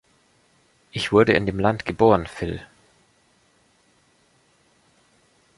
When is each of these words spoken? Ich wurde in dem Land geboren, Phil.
Ich 0.89 1.11
wurde 1.11 1.33
in 1.33 1.45
dem 1.45 1.59
Land 1.59 1.85
geboren, 1.85 2.25
Phil. 2.25 2.65